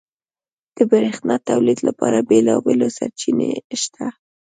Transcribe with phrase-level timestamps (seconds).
[0.75, 3.51] •د برېښنا تولید لپاره بېلابېلې سرچینې
[3.81, 4.05] شته.